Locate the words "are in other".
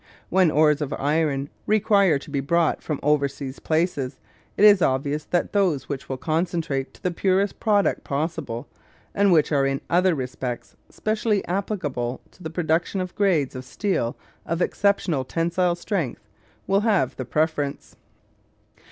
9.51-10.15